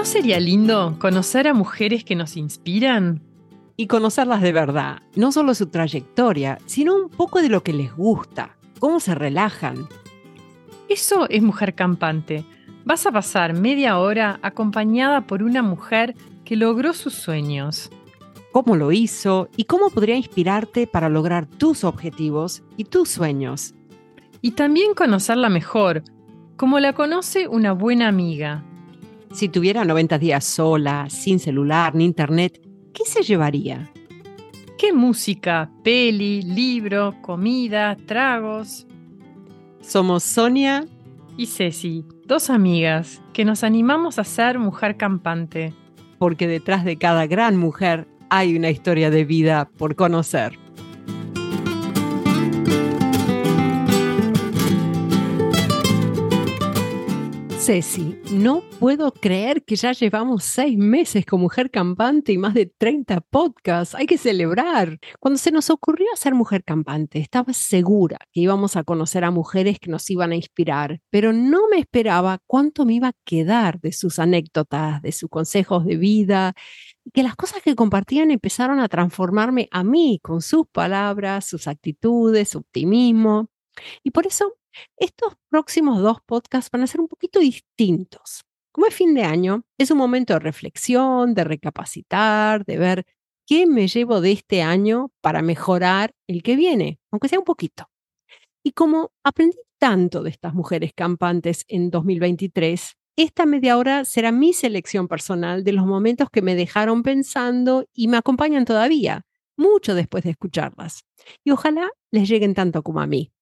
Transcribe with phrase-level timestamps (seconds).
[0.00, 3.20] ¿No sería lindo conocer a mujeres que nos inspiran?
[3.76, 7.94] Y conocerlas de verdad, no solo su trayectoria, sino un poco de lo que les
[7.94, 9.86] gusta, cómo se relajan.
[10.88, 12.46] Eso es Mujer Campante.
[12.86, 16.14] Vas a pasar media hora acompañada por una mujer
[16.46, 17.90] que logró sus sueños.
[18.52, 23.74] Cómo lo hizo y cómo podría inspirarte para lograr tus objetivos y tus sueños.
[24.40, 26.04] Y también conocerla mejor,
[26.56, 28.64] como la conoce una buena amiga.
[29.32, 32.60] Si tuviera 90 días sola, sin celular ni internet,
[32.92, 33.92] ¿qué se llevaría?
[34.76, 38.88] ¿Qué música, peli, libro, comida, tragos?
[39.80, 40.84] Somos Sonia
[41.36, 45.74] y Ceci, dos amigas que nos animamos a ser mujer campante.
[46.18, 50.58] Porque detrás de cada gran mujer hay una historia de vida por conocer.
[57.60, 62.64] Ceci, no puedo creer que ya llevamos seis meses con Mujer Campante y más de
[62.64, 63.94] 30 podcasts.
[63.94, 64.98] Hay que celebrar.
[65.18, 69.78] Cuando se nos ocurrió hacer Mujer Campante, estaba segura que íbamos a conocer a mujeres
[69.78, 73.92] que nos iban a inspirar, pero no me esperaba cuánto me iba a quedar de
[73.92, 76.54] sus anécdotas, de sus consejos de vida,
[77.12, 82.48] que las cosas que compartían empezaron a transformarme a mí con sus palabras, sus actitudes,
[82.48, 83.50] su optimismo.
[84.02, 84.54] Y por eso
[84.96, 88.42] estos próximos dos podcasts van a ser un poquito distintos.
[88.72, 93.06] Como es fin de año, es un momento de reflexión, de recapacitar, de ver
[93.46, 97.90] qué me llevo de este año para mejorar el que viene, aunque sea un poquito.
[98.62, 104.52] Y como aprendí tanto de estas mujeres campantes en 2023, esta media hora será mi
[104.52, 109.26] selección personal de los momentos que me dejaron pensando y me acompañan todavía,
[109.56, 111.04] mucho después de escucharlas.
[111.44, 113.32] Y ojalá les lleguen tanto como a mí.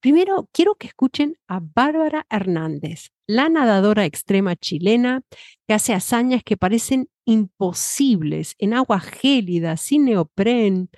[0.00, 5.22] Primero, quiero que escuchen a Bárbara Hernández, la nadadora extrema chilena
[5.66, 10.90] que hace hazañas que parecen imposibles en agua gélida, sin neopren.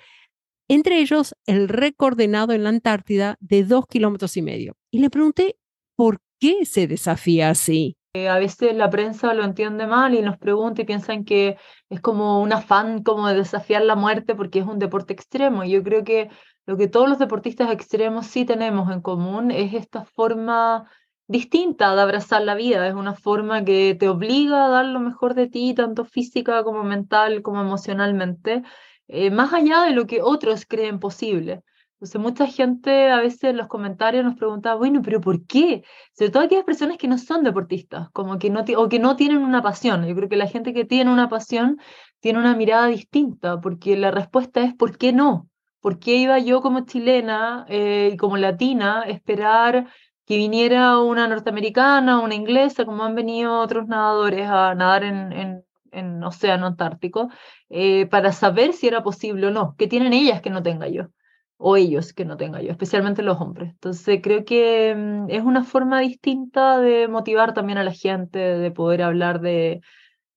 [0.67, 4.75] Entre ellos, el récord en la Antártida de dos kilómetros y medio.
[4.91, 5.57] Y le pregunté
[5.95, 7.97] por qué se desafía así.
[8.15, 11.57] Eh, a veces la prensa lo entiende mal y nos pregunta y piensan que
[11.89, 15.65] es como un afán como de desafiar la muerte porque es un deporte extremo.
[15.65, 16.29] Yo creo que
[16.65, 20.89] lo que todos los deportistas extremos sí tenemos en común es esta forma
[21.27, 25.33] distinta de abrazar la vida, es una forma que te obliga a dar lo mejor
[25.33, 28.63] de ti, tanto física como mental, como emocionalmente,
[29.07, 31.63] eh, más allá de lo que otros creen posible.
[31.95, 35.83] Entonces, mucha gente a veces en los comentarios nos pregunta, bueno, pero ¿por qué?
[36.13, 39.37] Sobre todo aquellas personas que no son deportistas, como que no o que no tienen
[39.39, 40.05] una pasión.
[40.05, 41.79] Yo creo que la gente que tiene una pasión
[42.19, 45.47] tiene una mirada distinta, porque la respuesta es ¿por qué no?
[45.85, 49.85] ¿Por qué iba yo como chilena eh, y como latina esperar
[50.25, 55.63] que viniera una norteamericana, una inglesa, como han venido otros nadadores a nadar en, en,
[55.91, 57.29] en Océano Antártico,
[57.69, 59.75] eh, para saber si era posible o no?
[59.77, 61.09] ¿Qué tienen ellas que no tenga yo?
[61.57, 63.69] O ellos que no tenga yo, especialmente los hombres.
[63.73, 68.71] Entonces creo que mm, es una forma distinta de motivar también a la gente, de
[68.71, 69.81] poder hablar de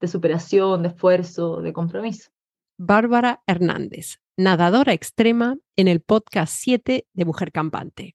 [0.03, 2.29] superación, de esfuerzo, de compromiso.
[2.81, 8.15] Bárbara Hernández, nadadora extrema en el podcast 7 de Mujer Campante.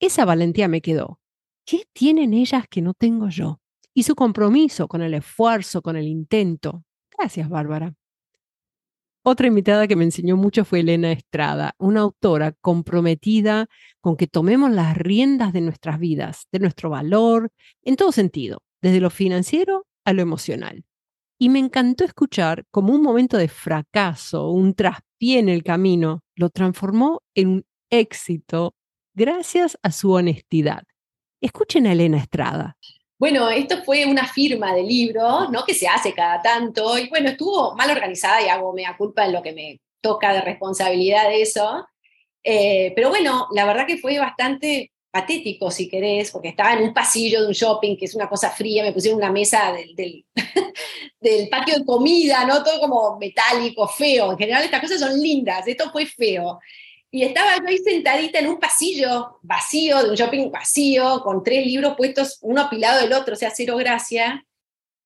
[0.00, 1.20] Esa valentía me quedó.
[1.64, 3.60] ¿Qué tienen ellas que no tengo yo?
[3.94, 6.82] Y su compromiso con el esfuerzo, con el intento.
[7.16, 7.94] Gracias, Bárbara.
[9.22, 13.68] Otra invitada que me enseñó mucho fue Elena Estrada, una autora comprometida
[14.00, 17.52] con que tomemos las riendas de nuestras vidas, de nuestro valor,
[17.84, 20.84] en todo sentido, desde lo financiero a lo emocional.
[21.42, 26.50] Y me encantó escuchar como un momento de fracaso, un traspié en el camino, lo
[26.50, 28.76] transformó en un éxito
[29.12, 30.84] gracias a su honestidad.
[31.40, 32.76] Escuchen a Elena Estrada.
[33.18, 35.64] Bueno, esto fue una firma de libro, ¿no?
[35.64, 36.96] Que se hace cada tanto.
[36.96, 40.42] Y bueno, estuvo mal organizada y hago mea culpa en lo que me toca de
[40.42, 41.84] responsabilidad de eso.
[42.44, 46.94] Eh, pero bueno, la verdad que fue bastante patético, si querés, porque estaba en un
[46.94, 50.24] pasillo de un shopping, que es una cosa fría, me pusieron una mesa del,
[51.20, 52.64] del, patio de comida, ¿no?
[52.64, 54.32] Todo como metálico, feo.
[54.32, 56.58] En general estas cosas son lindas, esto fue feo.
[57.10, 61.66] Y estaba yo ahí sentadita en un pasillo vacío, de un shopping vacío, con tres
[61.66, 64.42] libros puestos uno apilado del otro, o sea, cero gracia.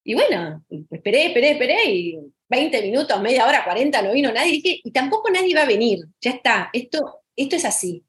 [0.04, 4.50] Y bueno, esperé, esperé, esperé, y 20 minutos, media hora, 40, no vino nadie.
[4.50, 8.04] Y dije, y tampoco nadie va a venir, ya está, esto, esto es así.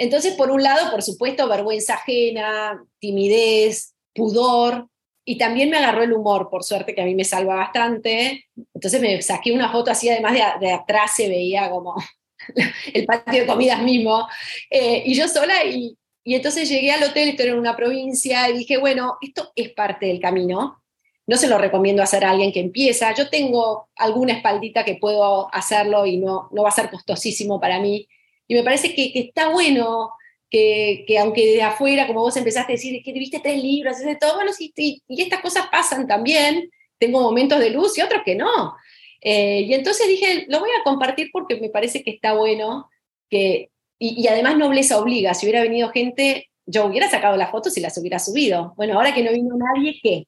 [0.00, 4.88] Entonces, por un lado, por supuesto, vergüenza ajena, timidez, pudor,
[5.26, 8.46] y también me agarró el humor, por suerte, que a mí me salva bastante.
[8.72, 11.96] Entonces me saqué una foto así, además de, atrás se veía como
[12.94, 14.26] el patio de comidas mismo,
[14.70, 15.94] eh, y yo sola, y,
[16.24, 20.18] entonces llegué al hotel, estoy en una provincia, y dije, bueno, esto es parte del
[20.18, 20.82] camino,
[21.26, 23.14] no se lo recomiendo hacer a alguien que empieza.
[23.14, 27.80] Yo tengo alguna espaldita que puedo hacerlo y no, no va a ser costosísimo para
[27.80, 28.08] mí.
[28.50, 30.10] Y me parece que, está bueno
[30.50, 34.34] que, aunque de afuera, como vos empezaste a decir, que viste tres libros, de todo,
[34.34, 36.68] bueno, y estas cosas pasan también.
[36.98, 38.74] Tengo momentos de luz y otros que no.
[39.20, 42.90] Eh, y entonces dije, lo voy a compartir porque me parece que está bueno,
[43.28, 43.70] que,
[44.00, 45.32] y, y además nobleza obliga.
[45.32, 48.74] Si hubiera venido gente, yo hubiera sacado las fotos y las hubiera subido.
[48.76, 50.26] Bueno, ahora que no vino nadie, ¿qué?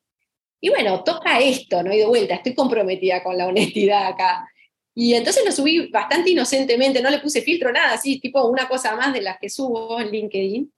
[0.61, 4.49] Y bueno, toca esto, no he de vuelta, estoy comprometida con la honestidad acá.
[4.95, 8.95] Y entonces lo subí bastante inocentemente, no le puse filtro, nada, así, tipo una cosa
[8.95, 10.73] más de las que subo en LinkedIn.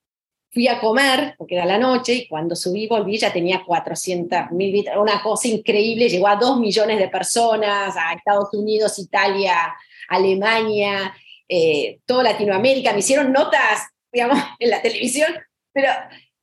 [0.51, 4.85] Fui a comer, porque era la noche, y cuando subí, volví, ya tenía 400 mil
[4.97, 9.75] una cosa increíble, llegó a 2 millones de personas, a Estados Unidos, Italia,
[10.09, 11.13] Alemania,
[11.49, 15.35] eh, toda Latinoamérica, me hicieron notas, digamos, en la televisión,
[15.73, 15.89] pero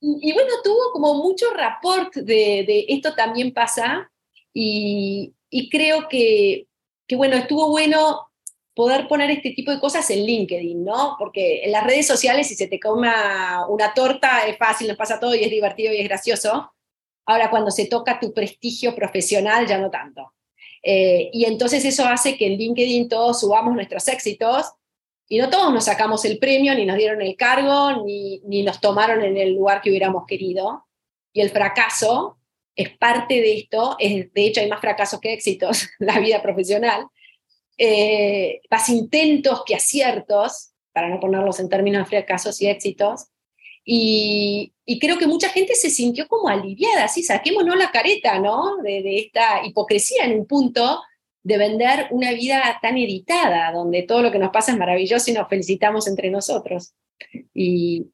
[0.04, 4.12] y, bueno, tuvo como mucho rapport de, esto también pasa
[4.52, 5.36] y,
[5.70, 6.66] creo que,
[7.12, 8.30] que, bueno, estuvo bueno
[8.74, 11.18] poder poner este tipo de cosas en LinkedIn, ¿no?
[11.20, 15.20] Porque en las redes sociales si se te coma una torta es fácil, nos pasa
[15.20, 16.72] todo y es divertido y es gracioso.
[17.26, 20.32] Ahora cuando se toca tu prestigio profesional ya no tanto.
[20.82, 24.72] Eh, y entonces eso hace que en LinkedIn todos subamos nuestros éxitos
[25.28, 28.80] y no todos nos sacamos el premio, ni nos dieron el cargo, ni, ni nos
[28.80, 30.86] tomaron en el lugar que hubiéramos querido.
[31.34, 32.38] Y el fracaso
[32.76, 36.42] es parte de esto, es, de hecho hay más fracasos que éxitos en la vida
[36.42, 37.08] profesional,
[37.78, 43.28] eh, más intentos que aciertos, para no ponerlos en términos de fracasos y éxitos,
[43.84, 48.78] y, creo que mucha gente se sintió como aliviada, así saquémonos la careta, ¿no?
[48.78, 51.02] De, de, esta hipocresía en un punto
[51.44, 55.34] de vender una vida tan editada, donde todo lo que nos pasa es maravilloso y
[55.34, 56.94] nos felicitamos entre nosotros.
[57.54, 58.12] Y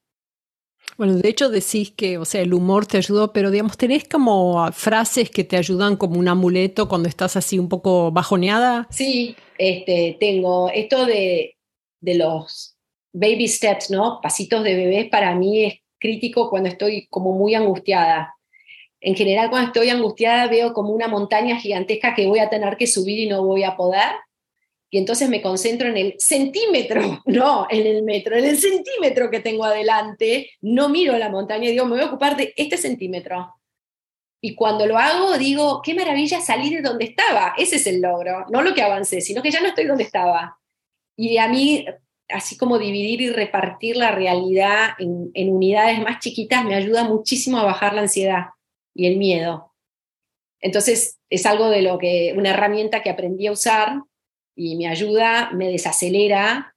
[0.98, 4.70] bueno, de hecho decís que, o sea, el humor te ayudó, pero digamos, tenés como
[4.72, 8.86] frases que te ayudan como un amuleto cuando estás así un poco bajoneada.
[8.90, 11.56] Sí, este, tengo esto de,
[12.00, 12.76] de los
[13.12, 14.20] baby steps, ¿no?
[14.20, 18.34] Pasitos de bebés para mí es crítico cuando estoy como muy angustiada
[19.00, 22.86] en general cuando estoy angustiada veo como una montaña gigantesca que voy a tener que
[22.86, 24.12] subir y no voy a poder.
[24.90, 29.40] Y entonces me concentro en el centímetro, no en el metro, en el centímetro que
[29.40, 33.54] tengo adelante, no miro la montaña y digo, me voy a ocupar de este centímetro.
[34.40, 37.54] Y cuando lo hago, digo, qué maravilla salir de donde estaba.
[37.58, 40.58] Ese es el logro, no lo que avancé, sino que ya no estoy donde estaba.
[41.16, 41.84] Y a mí,
[42.28, 47.58] así como dividir y repartir la realidad en, en unidades más chiquitas, me ayuda muchísimo
[47.58, 48.46] a bajar la ansiedad
[48.94, 49.74] y el miedo.
[50.60, 54.02] Entonces, es algo de lo que, una herramienta que aprendí a usar
[54.58, 56.74] y me ayuda, me desacelera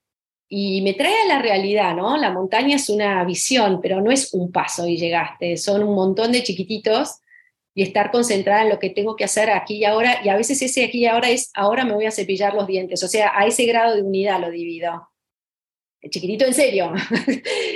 [0.48, 2.16] y me trae a la realidad, ¿no?
[2.16, 6.30] La montaña es una visión, pero no es un paso y llegaste, son un montón
[6.30, 7.18] de chiquititos
[7.74, 10.62] y estar concentrada en lo que tengo que hacer aquí y ahora, y a veces
[10.62, 13.46] ese aquí y ahora es, ahora me voy a cepillar los dientes, o sea, a
[13.46, 15.08] ese grado de unidad lo divido.
[16.08, 16.92] Chiquitito en serio.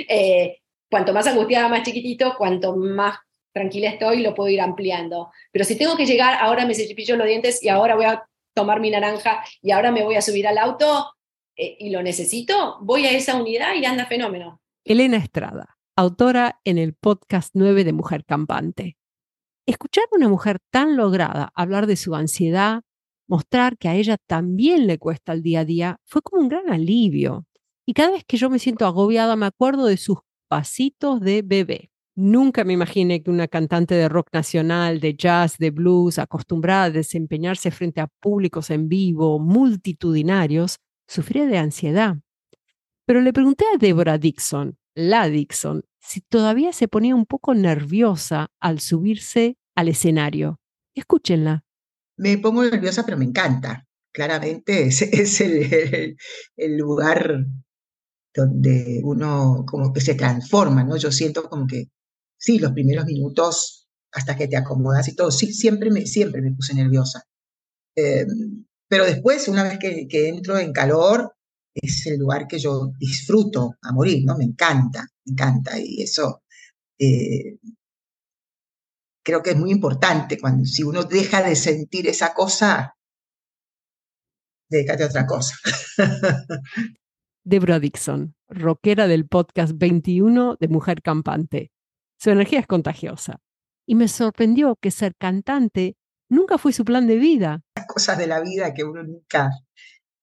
[0.09, 0.59] Eh,
[0.89, 3.17] cuanto más angustiada, más chiquitito, cuanto más
[3.53, 5.31] tranquila estoy, lo puedo ir ampliando.
[5.51, 8.25] Pero si tengo que llegar, ahora me cepillo los dientes y ahora voy a
[8.57, 11.13] tomar mi naranja y ahora me voy a subir al auto
[11.55, 14.61] eh, y lo necesito, voy a esa unidad y anda fenómeno.
[14.83, 18.97] Elena Estrada, autora en el podcast 9 de Mujer Campante.
[19.67, 22.81] Escuchar a una mujer tan lograda hablar de su ansiedad,
[23.27, 26.71] mostrar que a ella también le cuesta el día a día, fue como un gran
[26.71, 27.45] alivio.
[27.85, 30.17] Y cada vez que yo me siento agobiada me acuerdo de sus
[30.49, 31.91] pasitos de bebé.
[32.19, 36.89] Nunca me imaginé que una cantante de rock nacional, de jazz, de blues, acostumbrada a
[36.89, 42.17] desempeñarse frente a públicos en vivo, multitudinarios, sufría de ansiedad.
[43.05, 48.47] Pero le pregunté a Deborah Dixon, la Dixon, si todavía se ponía un poco nerviosa
[48.59, 50.59] al subirse al escenario.
[50.95, 51.65] Escúchenla.
[52.17, 53.85] Me pongo nerviosa, pero me encanta.
[54.11, 56.17] Claramente es, el,
[56.55, 57.45] el, lugar
[58.33, 60.97] donde uno como que se transforma, ¿no?
[60.97, 61.91] Yo siento como que
[62.37, 66.51] sí, los primeros minutos hasta que te acomodas y todo, sí, siempre me, siempre me
[66.51, 67.23] puse nerviosa.
[67.95, 71.35] Em, pero después, una vez que, entro en calor,
[71.73, 74.37] es el lugar que yo disfruto a morir, ¿no?
[74.37, 75.79] Me encanta, me encanta.
[75.79, 76.43] Y eso
[76.99, 77.57] eh,
[79.23, 80.39] creo que es muy importante.
[80.39, 82.95] Cuando, si uno deja de sentir esa cosa,
[84.69, 85.55] déjate otra cosa.
[87.43, 91.71] Debra Dixon, rockera del podcast 21 de Mujer Campante.
[92.19, 93.39] Su energía es contagiosa.
[93.85, 95.95] Y me sorprendió que ser cantante
[96.29, 97.61] nunca fue su plan de vida.
[97.87, 99.51] Cosas de la vida que uno nunca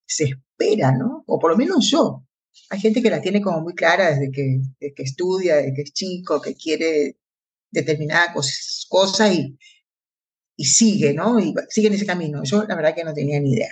[0.05, 1.23] se espera, ¿no?
[1.25, 2.23] O por lo menos yo.
[2.69, 4.61] Hay gente que la tiene como muy clara desde que,
[4.97, 7.17] estudia, desde que es chico, que quiere
[7.71, 8.33] determinada
[8.87, 9.57] cosa, y,
[10.55, 11.39] y sigue, ¿no?
[11.39, 12.43] Y sigue en ese camino.
[12.43, 13.69] Yo la verdad que no tenía ni idea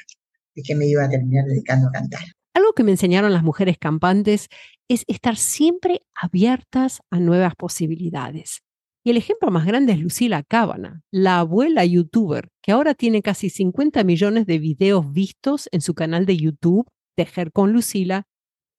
[0.56, 2.24] de que me iba a terminar dedicando a cantar.
[2.54, 4.48] Algo que me enseñaron las mujeres campantes
[4.88, 8.62] es estar siempre abiertas a nuevas posibilidades.
[9.04, 13.50] Y el ejemplo más grande es Lucila Cábana, la abuela youtuber, que ahora tiene casi
[13.50, 18.28] 50 millones de videos vistos en su canal de YouTube, Tejer con Lucila,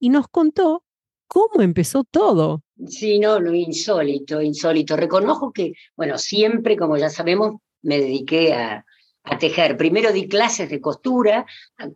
[0.01, 0.85] y nos contó
[1.27, 2.63] cómo empezó todo.
[2.87, 4.97] Sí, no, lo insólito, insólito.
[4.97, 8.85] Reconozco que, bueno, siempre, como ya sabemos, me dediqué a,
[9.25, 9.77] a tejer.
[9.77, 11.45] Primero di clases de costura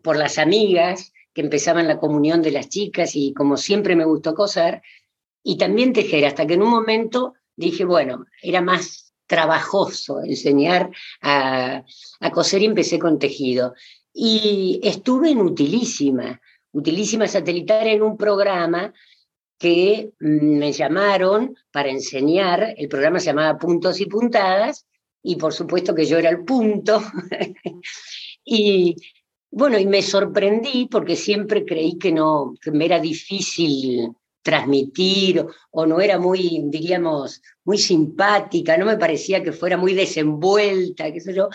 [0.03, 4.35] por las amigas que empezaban la comunión de las chicas y como siempre me gustó
[4.35, 4.83] coser,
[5.45, 10.91] y también tejer, hasta que en un momento dije, bueno, era más trabajoso enseñar
[11.23, 11.85] a,
[12.19, 13.75] a coser y empecé con tejido.
[14.13, 16.41] Y estuve en Utilísima,
[16.73, 18.93] Utilísima Satelital en un programa
[19.61, 24.89] que mm, me llamaron para enseñar, el programa se llamaba Puntos y Puntadas,
[25.23, 27.01] y por supuesto que yo era el punto.
[28.45, 28.97] y
[29.51, 34.13] bueno, y me sorprendí porque siempre creí que no, que me era difícil
[34.43, 41.13] transmitir o, no era muy, diríamos, muy simpática, no me parecía que fuera muy desenvuelta,
[41.13, 41.49] qué sé yo.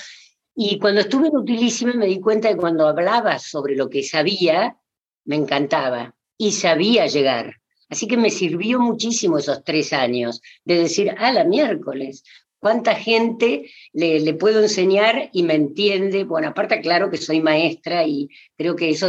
[0.55, 4.77] Y cuando estuve en Utilísima me di cuenta que cuando hablaba sobre lo que sabía,
[5.25, 7.55] me encantaba y sabía llegar.
[7.89, 12.23] Así que me sirvió muchísimo esos tres años de decir, a la miércoles,
[12.63, 16.23] cuánta gente le, le, puedo enseñar y me entiende.
[16.23, 19.07] Bueno, aparte, claro que soy maestra y creo que eso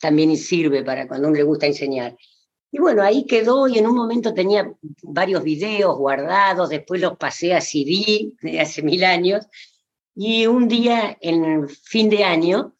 [0.00, 2.16] también sirve para cuando uno le gusta enseñar.
[2.72, 4.70] Y bueno, ahí quedó y en un momento tenía
[5.02, 9.46] varios videos guardados, después los pasé a CD de hace mil años.
[10.14, 12.74] Y un día, en fin de año,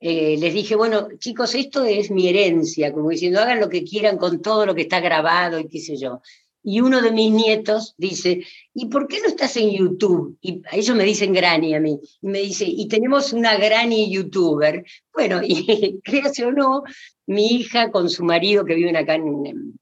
[0.00, 4.18] eh, les dije, bueno, chicos, esto es mi herencia, como diciendo, hagan lo que quieran
[4.18, 6.20] con todo lo que está grabado y qué sé yo
[6.62, 10.38] y uno de mis nietos dice, ¿y por qué no estás en YouTube?
[10.40, 14.84] Y ellos me dicen Granny a mí, y me dice, y tenemos una Granny youtuber.
[15.12, 16.84] Bueno, y créase o no,
[17.26, 19.74] mi hija con su marido que viven acá en,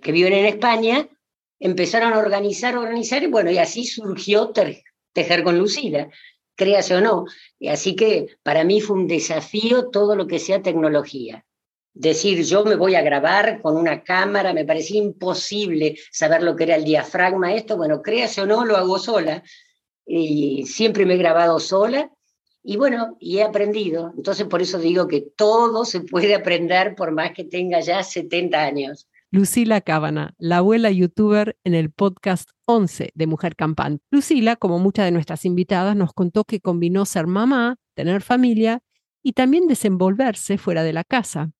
[0.00, 1.08] que viven en España,
[1.60, 4.52] empezaron a organizar, organizar, y bueno, y así surgió
[5.12, 6.08] Tejer con Lucila,
[6.56, 7.26] créase o no.
[7.58, 11.44] Y así que para mí fue un desafío todo lo que sea tecnología
[11.94, 16.64] decir yo me voy a grabar con una cámara, me parecía imposible saber lo que
[16.64, 19.42] era el diafragma, esto, bueno, créase o no, lo hago sola.
[20.04, 22.10] Y siempre me he grabado sola
[22.62, 24.12] y bueno, y he aprendido.
[24.16, 28.60] Entonces por eso digo que todo se puede aprender por más que tenga ya 70
[28.60, 29.08] años.
[29.30, 34.04] Lucila Cábana, la abuela youtuber en el podcast 11 de Mujer Campante.
[34.10, 38.82] Lucila, como muchas de nuestras invitadas, nos contó que combinó ser mamá, tener familia
[39.22, 41.50] y también desenvolverse fuera de la casa.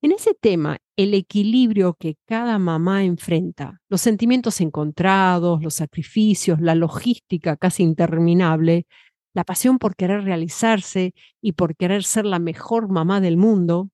[0.00, 6.76] En ese tema, el equilibrio que cada mamá enfrenta, los sentimientos encontrados, los sacrificios, la
[6.76, 8.86] logística casi interminable,
[9.34, 13.90] la pasión por querer realizarse y por querer ser la mejor mamá del mundo,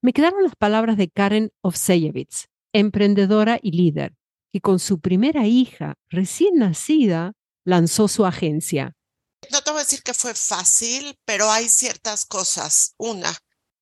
[0.00, 4.14] me quedaron las palabras de Karen Ovseyevitz, emprendedora y líder,
[4.52, 8.94] que con su primera hija recién nacida lanzó su agencia.
[9.50, 12.94] No te voy a decir que fue fácil, pero hay ciertas cosas.
[12.96, 13.32] Una,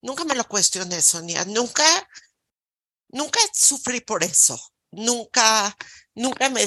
[0.02, 1.44] Nunca me lo cuestioné, Sonia.
[1.44, 1.84] Nunca,
[3.08, 4.58] nunca sufrí por eso.
[4.92, 5.76] Nunca,
[6.14, 6.66] nunca me,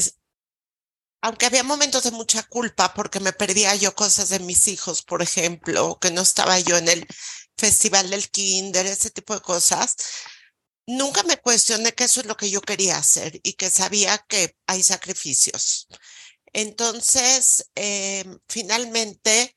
[1.24, 5.22] aunque había momentos de mucha culpa porque me perdía yo cosas de mis hijos, por
[5.22, 7.08] ejemplo, que no estaba yo en el
[7.58, 9.96] festival del kinder, ese tipo de cosas,
[10.86, 14.58] nunca me cuestioné que eso es lo que yo quería hacer y que sabía que
[14.68, 15.88] hay sacrificios.
[16.52, 19.56] Entonces, eh, finalmente,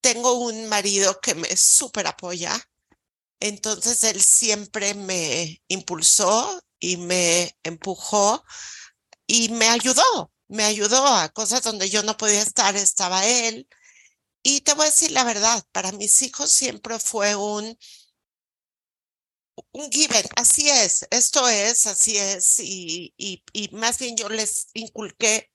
[0.00, 2.58] tengo un marido que me súper apoya,
[3.40, 8.44] entonces él siempre me impulsó y me empujó
[9.26, 13.68] y me ayudó, me ayudó a cosas donde yo no podía estar, estaba él.
[14.42, 17.78] Y te voy a decir la verdad, para mis hijos siempre fue un,
[19.72, 24.68] un given, así es, esto es, así es, y, y, y más bien yo les
[24.74, 25.50] inculqué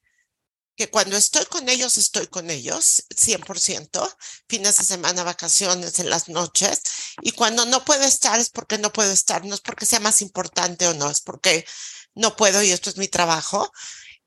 [0.76, 4.16] que cuando estoy con ellos, estoy con ellos, 100%,
[4.50, 6.82] fines de semana, vacaciones, en las noches,
[7.22, 10.22] y cuando no puedo estar es porque no puedo estar, no es porque sea más
[10.22, 11.66] importante o no, es porque
[12.14, 13.72] no puedo y esto es mi trabajo.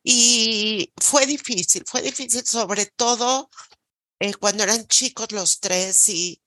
[0.02, 3.50] Y fue difícil, fue difícil sobre todo
[4.20, 6.42] eh, cuando eran chicos los tres y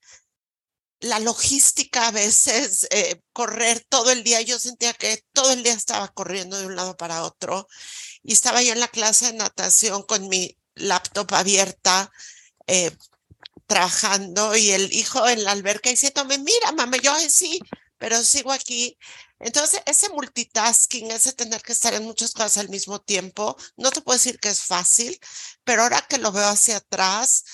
[1.00, 5.74] la logística a veces, eh, correr todo el día, yo sentía que todo el día
[5.74, 7.68] estaba corriendo de un lado para otro
[8.22, 12.10] y estaba yo en la clase de natación con mi laptop abierta,
[12.66, 12.90] eh,
[13.66, 17.60] trabajando y el hijo en la alberca diciéndome, mira, mamá, yo sí,
[17.98, 18.98] pero sigo aquí.
[19.40, 24.00] Entonces, ese multitasking, ese tener que estar en muchas cosas al mismo tiempo, no te
[24.02, 25.18] puedo decir que es fácil,
[25.64, 27.44] pero ahora que lo veo hacia atrás,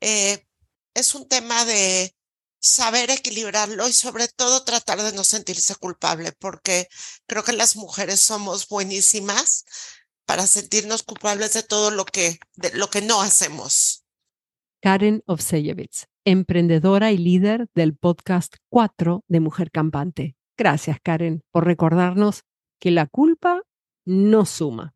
[0.00, 0.46] eh,
[0.94, 2.14] es un tema de
[2.60, 6.88] saber equilibrarlo y sobre todo tratar de no sentirse culpable, porque
[7.26, 9.64] creo que las mujeres somos buenísimas
[10.26, 12.38] para sentirnos culpables de todo lo que,
[12.74, 14.04] lo que no hacemos.
[14.80, 20.36] Karen Ovseyevitz, emprendedora y líder del podcast 4 de Mujer Campante.
[20.56, 22.42] Gracias, Karen, por recordarnos
[22.78, 23.62] que la culpa
[24.04, 24.94] no suma.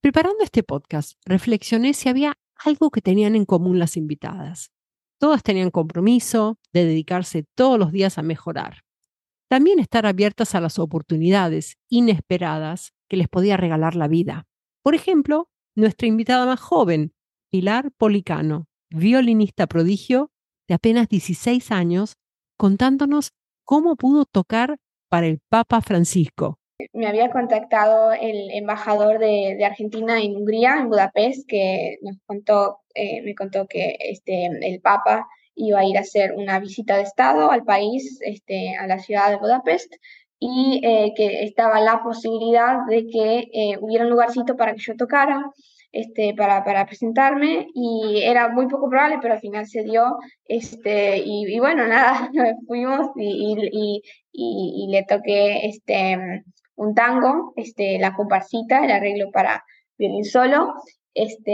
[0.00, 4.70] Preparando este podcast, reflexioné si había algo que tenían en común las invitadas.
[5.18, 8.82] Todas tenían compromiso de dedicarse todos los días a mejorar.
[9.48, 14.46] También estar abiertas a las oportunidades inesperadas que les podía regalar la vida.
[14.82, 17.12] Por ejemplo, nuestra invitada más joven,
[17.50, 20.30] Pilar Policano, violinista prodigio
[20.66, 22.14] de apenas 16 años,
[22.56, 23.32] contándonos
[23.66, 24.78] cómo pudo tocar
[25.10, 26.58] para el Papa Francisco.
[26.94, 33.66] Me había contactado el embajador de, Argentina en Hungría, en Budapest, que eh, me contó
[33.68, 38.20] que este, el Papa iba a ir a hacer una visita de Estado al país,
[38.22, 39.92] este, a la ciudad de Budapest,
[40.44, 44.96] y eh, que estaba la posibilidad de que eh, hubiera un lugarcito para que yo
[44.96, 45.40] tocara,
[45.92, 51.18] este, para, para, presentarme, y era muy poco probable, pero al final se dio, este,
[51.24, 52.28] y, bueno, nada,
[52.66, 56.16] fuimos y, y, y, le toqué este,
[56.74, 59.64] un tango, este, la comparsita, el arreglo para
[59.96, 60.74] violín solo,
[61.14, 61.52] este,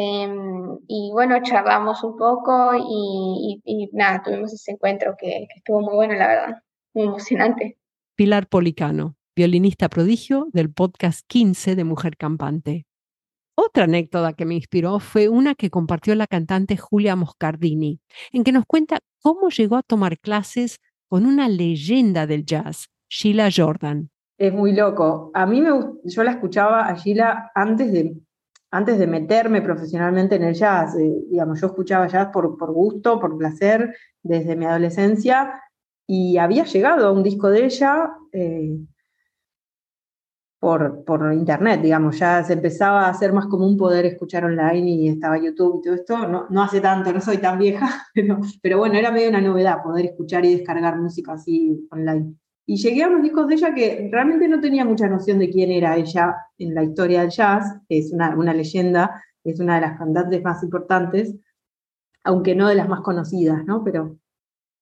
[0.86, 6.28] y bueno, charlamos un poco y, nada, tuvimos ese encuentro que estuvo muy bueno, la
[6.28, 6.62] verdad,
[6.94, 7.77] muy emocionante.
[8.18, 12.84] Pilar Policano, violinista prodigio del podcast 15 de Mujer Campante.
[13.54, 18.00] Otra anécdota que me inspiró fue una que compartió la cantante Julia Moscardini,
[18.32, 23.50] en que nos cuenta cómo llegó a tomar clases con una leyenda del jazz, Sheila
[23.56, 24.10] Jordan.
[24.36, 25.30] Es muy loco.
[25.32, 25.70] A mí me,
[26.02, 28.16] yo la escuchaba a Sheila antes de,
[28.72, 30.96] antes de meterme profesionalmente en el jazz.
[30.96, 35.62] Eh, digamos, yo escuchaba jazz por, por gusto, por placer, desde mi adolescencia
[36.10, 38.78] y había llegado a un disco de ella eh,
[40.58, 45.08] por, por, internet, digamos, ya se empezaba a hacer más común poder escuchar online y
[45.08, 48.78] estaba YouTube y todo esto, no, no hace tanto, no soy tan vieja, pero, pero,
[48.78, 52.34] bueno, era medio una novedad poder escuchar y descargar música así online.
[52.66, 55.70] Y llegué a unos discos de ella que realmente no tenía mucha noción de quién
[55.70, 59.98] era ella en la historia del jazz, es una, una leyenda, es una de las
[59.98, 61.36] cantantes más importantes,
[62.24, 63.84] aunque no de las más conocidas, ¿no?
[63.84, 64.18] Pero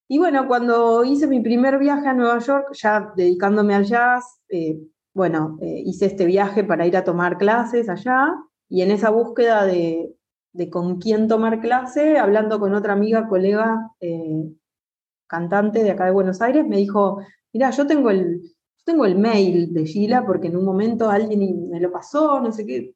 [0.08, 4.78] y bueno, cuando hice mi primer viaje a Nueva York, ya dedicándome al jazz, eh,
[5.12, 8.32] bueno, eh, hice este viaje para ir a tomar clases allá
[8.68, 10.14] y en esa búsqueda de,
[10.70, 14.44] con quién tomar clase, hablando con otra amiga, colega, eh,
[15.26, 17.18] cantante de acá de Buenos Aires, me dijo,
[17.52, 18.42] mira, yo tengo el,
[18.84, 22.64] tengo el mail de Sheila porque en un momento alguien me lo pasó, no sé
[22.64, 22.94] qué,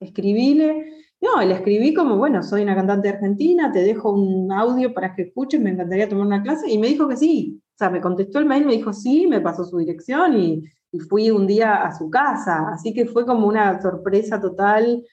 [0.00, 1.05] escribíle.
[1.20, 5.22] No, le escribí como, bueno, soy una cantante argentina, te dejo un audio para que
[5.22, 6.70] escuches, me encantaría tomar una clase.
[6.70, 7.60] Y me dijo que sí.
[7.74, 10.64] O sea, me contestó el mail, me dijo sí, me pasó su dirección y,
[11.10, 12.70] fui un día a su casa.
[12.70, 15.04] Así que fue como una sorpresa total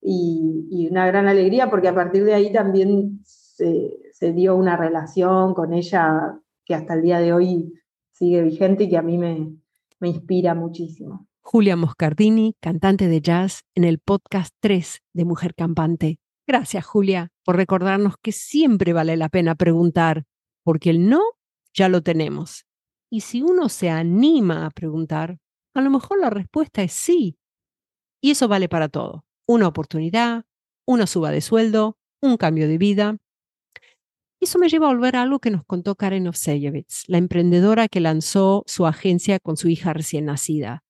[0.00, 5.72] y, una gran alegría, porque a partir de ahí también se, dio una relación con
[5.72, 7.72] ella que hasta el día de hoy
[8.12, 9.52] sigue vigente y que a mí me,
[9.98, 11.26] me inspira muchísimo.
[11.44, 16.18] Julia Moscardini, cantante de jazz, en el podcast 3 de Mujer Campante.
[16.46, 20.24] Gracias, Julia, por recordarnos que siempre vale la pena preguntar,
[20.64, 21.20] porque el no
[21.74, 22.64] ya lo tenemos.
[23.10, 25.38] Y si uno se anima a preguntar,
[25.74, 27.36] a lo mejor la respuesta es sí.
[28.22, 29.24] Y eso vale para todo.
[29.46, 30.44] Una oportunidad,
[30.86, 33.16] una suba de sueldo, un cambio de vida.
[34.40, 38.00] Eso me lleva a volver a algo que nos contó Karen Ovseyevitz, la emprendedora que
[38.00, 40.82] lanzó su agencia con su hija recién nacida.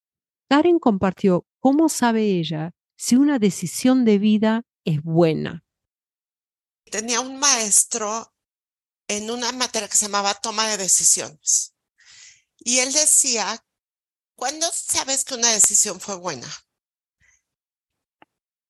[0.53, 5.65] Karen compartió cómo sabe ella si una decisión de vida es buena.
[6.91, 8.35] Tenía un maestro
[9.09, 11.73] en una materia que se llamaba toma de decisiones.
[12.59, 13.65] Y él decía,
[14.35, 16.49] ¿cuándo sabes que una decisión fue buena?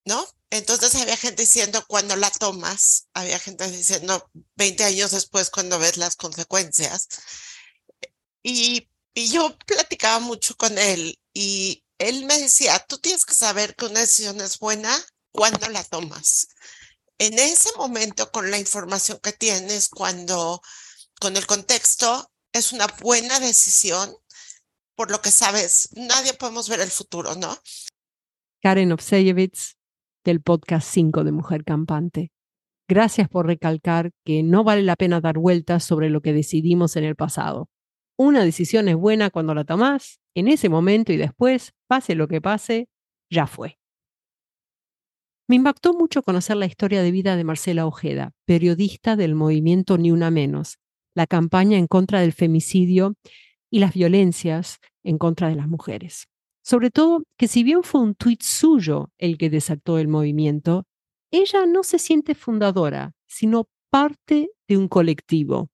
[0.05, 0.25] ¿No?
[0.51, 5.97] Entonces había gente diciendo cuando la tomas, había gente diciendo 20 años después cuando ves
[5.97, 7.09] las consecuencias.
[8.41, 13.75] Y, y yo platicaba mucho con él y él me decía, tú tienes que saber
[13.77, 14.93] que una decisión es buena
[15.31, 16.49] cuando la tomas.
[17.19, 20.61] En ese momento, con la información que tienes, cuando
[21.21, 24.13] con el contexto, es una buena decisión
[24.97, 25.89] por lo que sabes.
[25.95, 27.57] Nadie podemos ver el futuro, ¿no?
[28.63, 29.77] Karen Ovseyevitz,
[30.25, 32.33] del podcast 5 de Mujer Campante.
[32.89, 37.05] Gracias por recalcar que no vale la pena dar vueltas sobre lo que decidimos en
[37.05, 37.69] el pasado.
[38.17, 42.41] una decisión es buena cuando la tomás, en ese momento y después, pase lo que
[42.41, 42.89] pase,
[43.31, 43.79] ya fue.
[45.49, 50.11] Me impactó mucho conocer la historia de vida de Marcela Ojeda, periodista del movimiento Ni
[50.11, 50.79] Una Menos,
[51.15, 53.17] la campaña en contra del femicidio
[53.71, 56.29] y las violencias en contra de las mujeres.
[56.65, 60.85] Sobre todo que si bien fue un tuit suyo el que desató el movimiento,
[61.31, 65.71] ella no se siente fundadora, sino parte de un colectivo.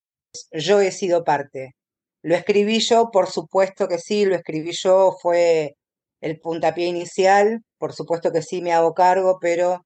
[0.53, 1.77] Yo he sido parte.
[2.23, 5.77] Lo escribí yo, por supuesto que sí, lo escribí yo, fue
[6.21, 9.85] el puntapié inicial, por supuesto que sí me hago cargo, pero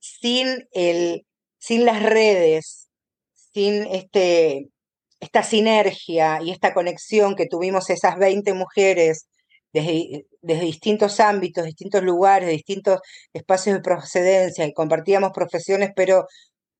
[0.00, 1.26] sin, el,
[1.58, 2.88] sin las redes,
[3.34, 4.68] sin este,
[5.20, 9.26] esta sinergia y esta conexión que tuvimos esas 20 mujeres
[9.72, 13.00] desde, distintos ámbitos, distintos lugares, distintos
[13.32, 16.26] espacios de procedencia y compartíamos profesiones, pero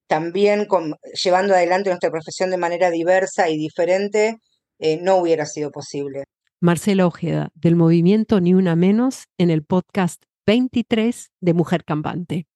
[0.09, 4.37] también con, llevando adelante nuestra profesión de manera diversa y diferente,
[4.83, 6.25] eh, no hubiera sido posible.
[6.61, 12.47] Marcela Ojeda, del movimiento Ni Una Menos, en el podcast 23 de Mujer Campante.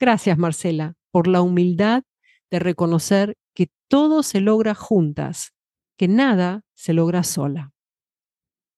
[0.00, 2.02] Gracias, Marcela, por la humildad
[2.50, 5.52] de reconocer que todo se logra juntas,
[5.98, 7.72] que nada se logra sola.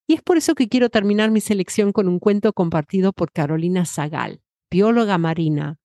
[0.09, 3.85] Y es por eso que quiero terminar mi selección con un cuento compartido por Carolina
[3.87, 5.79] Zagal, bióloga marina,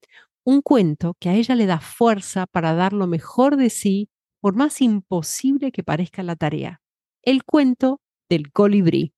[0.43, 4.55] un cuento que a ella le da fuerza para dar lo mejor de sí, por
[4.55, 6.80] más imposible que parezca la tarea.
[7.23, 9.13] El cuento del colibrí.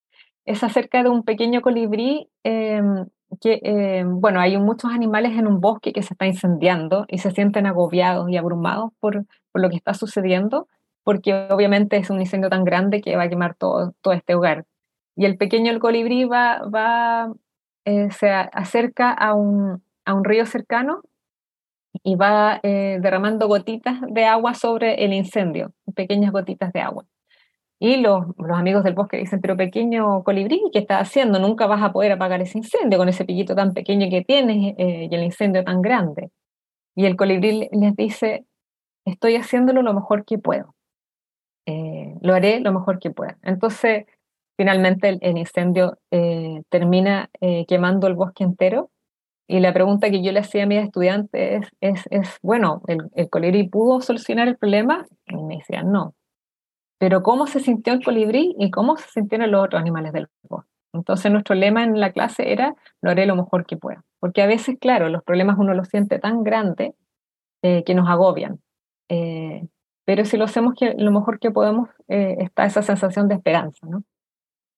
[0.46, 3.06] Es acerca de un pequeño colibrí em,
[3.40, 7.32] que, em, bueno, hay muchos animales en un bosque que se está incendiando y se
[7.32, 10.68] sienten agobiados y abrumados por, por lo que está sucediendo,
[11.04, 14.66] porque obviamente es un incendio tan grande que va a quemar todo, todo este hogar.
[15.16, 17.32] Y el pequeño el colibrí va, va
[17.86, 21.02] eh, se acerca a un, a un río cercano
[22.04, 27.06] y va eh, derramando gotitas de agua sobre el incendio, pequeñas gotitas de agua.
[27.84, 31.38] Y los, los, amigos del bosque dicen, pero pequeño colibrí, ¿qué estás haciendo?
[31.38, 35.10] Nunca vas a poder apagar ese incendio con ese piquito tan pequeño que tienes eh,
[35.12, 36.32] y el incendio tan grande.
[36.96, 38.46] Y el colibrí les dice,
[39.04, 40.74] estoy haciéndolo lo mejor que puedo.
[41.66, 43.38] Eh, lo haré lo mejor que pueda.
[43.42, 44.06] Entonces,
[44.56, 45.98] finalmente el, incendio
[46.70, 47.30] termina
[47.68, 48.92] quemando el bosque entero
[49.46, 53.30] y la pregunta que yo le hacía a mis estudiantes es, es, bueno, ¿el, ¿el,
[53.30, 55.06] colibrí pudo solucionar el problema?
[55.28, 56.14] Y me decían, no.
[57.04, 60.70] Pero ¿cómo se sintió el colibrí y cómo se sintieron los otros animales del bosque?
[60.94, 64.06] Entonces nuestro lema en la clase era, lo haré lo mejor que pueda.
[64.22, 66.96] Porque a veces, claro, los problemas uno los siente tan grande
[67.62, 68.62] eh, que nos agobian.
[69.10, 69.68] Eh,
[70.06, 74.06] pero si lo hacemos lo mejor que podemos, eh, está esa sensación de esperanza, ¿no?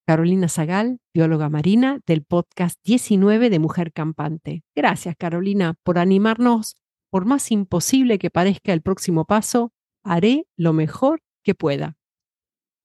[0.04, 4.64] Carolina Zagal, bióloga marina del podcast 19 de Mujer Campante.
[4.74, 6.74] Gracias, Carolina, por animarnos.
[7.08, 9.70] Por más imposible que parezca el próximo paso,
[10.02, 11.96] haré lo mejor que pueda.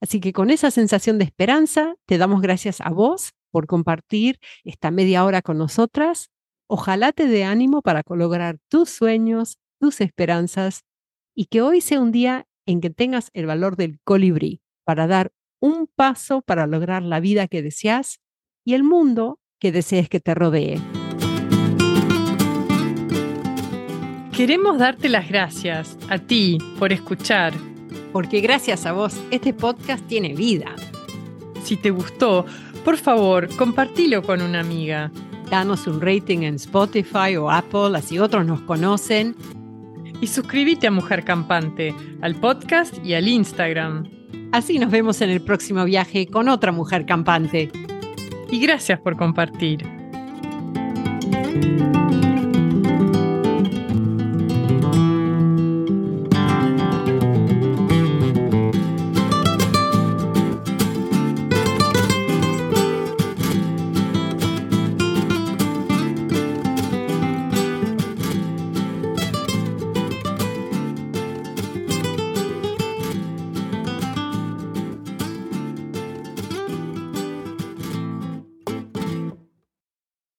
[0.02, 4.90] Así que con esa sensación de esperanza, te damos gracias a vos por compartir esta
[4.90, 6.32] media hora con nosotras.
[6.68, 10.84] Ojalá te dé ánimo para lograr tus sueños, tus esperanzas
[11.36, 15.32] y que hoy sea un día en que tengas el valor del colibrí para dar
[15.60, 18.20] un paso para lograr la vida que deseas
[18.66, 20.80] y el mundo que desees que te rodee.
[24.36, 27.54] Queremos darte las gracias a ti por escuchar.
[28.12, 30.76] Porque gracias a vos este podcast tiene vida.
[31.64, 32.46] Si te gustó,
[32.84, 35.12] por favor, compartilo con una amiga.
[35.50, 39.36] Danos un rating en Spotify o Apple, así otros nos conocen.
[40.22, 44.10] Y suscríbete a Mujer Campante, al podcast y al Instagram.
[44.52, 47.72] Así nos vemos en el próximo viaje con otra mujer campante.
[48.50, 49.86] Y gracias por compartir.